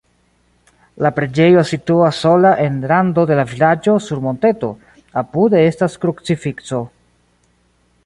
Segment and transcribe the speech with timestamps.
[1.05, 4.73] La preĝejo situas sola en rando de la vilaĝo sur monteto,
[5.25, 6.87] apude estas krucifikso.